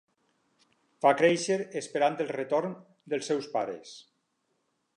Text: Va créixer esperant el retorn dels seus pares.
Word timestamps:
Va 1.05 1.11
créixer 1.19 1.57
esperant 1.81 2.17
el 2.25 2.31
retorn 2.37 2.73
dels 3.13 3.31
seus 3.33 3.51
pares. 3.57 3.93